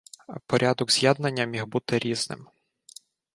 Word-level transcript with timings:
Порядок 0.47 0.91
з'єднання 0.91 1.45
міг 1.45 1.65
бути 1.65 1.99
різним. 1.99 2.49